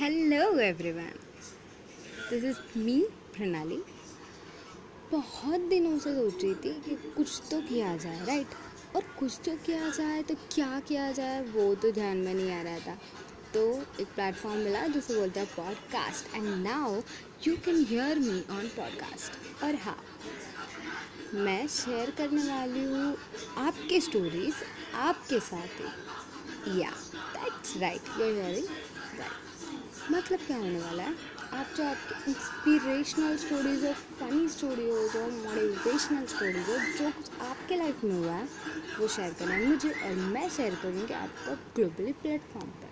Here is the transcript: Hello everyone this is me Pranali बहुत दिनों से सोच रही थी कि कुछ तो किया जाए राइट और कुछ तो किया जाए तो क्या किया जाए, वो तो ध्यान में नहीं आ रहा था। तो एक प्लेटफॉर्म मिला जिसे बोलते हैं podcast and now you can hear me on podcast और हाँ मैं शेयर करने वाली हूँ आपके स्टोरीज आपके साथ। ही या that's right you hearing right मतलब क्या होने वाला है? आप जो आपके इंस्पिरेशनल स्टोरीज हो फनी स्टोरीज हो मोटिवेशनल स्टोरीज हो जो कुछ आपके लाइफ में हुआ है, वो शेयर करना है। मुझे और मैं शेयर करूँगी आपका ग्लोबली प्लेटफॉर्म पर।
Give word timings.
Hello 0.00 0.44
everyone 0.60 1.08
this 2.30 2.44
is 2.44 2.58
me 2.78 2.94
Pranali 3.34 3.76
बहुत 5.10 5.60
दिनों 5.70 5.98
से 5.98 6.14
सोच 6.14 6.42
रही 6.44 6.54
थी 6.54 6.72
कि 6.84 6.94
कुछ 7.16 7.40
तो 7.50 7.60
किया 7.60 7.96
जाए 7.96 8.24
राइट 8.26 8.96
और 8.96 9.02
कुछ 9.18 9.38
तो 9.44 9.56
किया 9.66 9.88
जाए 9.88 10.22
तो 10.22 10.34
क्या 10.54 10.80
किया 10.88 11.10
जाए, 11.12 11.42
वो 11.42 11.74
तो 11.74 11.90
ध्यान 11.90 12.16
में 12.16 12.32
नहीं 12.34 12.52
आ 12.52 12.62
रहा 12.62 12.78
था। 12.78 12.96
तो 13.54 13.64
एक 14.00 14.14
प्लेटफॉर्म 14.14 14.58
मिला 14.58 14.86
जिसे 14.86 15.14
बोलते 15.14 15.40
हैं 15.40 15.48
podcast 15.56 16.34
and 16.34 16.48
now 16.62 17.02
you 17.46 17.56
can 17.56 17.84
hear 17.88 18.18
me 18.18 18.40
on 18.50 18.68
podcast 18.76 19.62
और 19.64 19.74
हाँ 19.84 19.98
मैं 21.34 21.66
शेयर 21.76 22.10
करने 22.10 22.48
वाली 22.48 22.84
हूँ 22.84 23.16
आपके 23.66 24.00
स्टोरीज 24.00 24.64
आपके 25.08 25.40
साथ। 25.50 25.80
ही 25.80 26.80
या 26.80 26.90
that's 27.36 27.76
right 27.76 28.18
you 28.18 28.24
hearing 28.24 28.66
right 29.18 29.49
मतलब 30.20 30.38
क्या 30.46 30.56
होने 30.56 30.78
वाला 30.78 31.02
है? 31.02 31.14
आप 31.52 31.66
जो 31.76 31.84
आपके 31.84 32.30
इंस्पिरेशनल 32.30 33.36
स्टोरीज 33.36 33.84
हो 33.84 33.92
फनी 34.18 34.48
स्टोरीज 34.48 35.16
हो 35.16 35.22
मोटिवेशनल 35.30 36.26
स्टोरीज 36.26 36.68
हो 36.68 36.76
जो 36.98 37.10
कुछ 37.10 37.30
आपके 37.40 37.76
लाइफ 37.76 38.04
में 38.04 38.12
हुआ 38.12 38.32
है, 38.32 38.48
वो 39.00 39.08
शेयर 39.08 39.32
करना 39.38 39.54
है। 39.54 39.66
मुझे 39.66 39.90
और 39.90 40.14
मैं 40.34 40.48
शेयर 40.50 40.74
करूँगी 40.82 41.14
आपका 41.14 41.54
ग्लोबली 41.76 42.12
प्लेटफॉर्म 42.22 42.68
पर। 42.68 42.89